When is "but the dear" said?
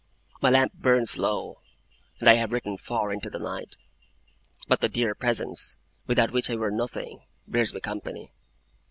4.67-5.13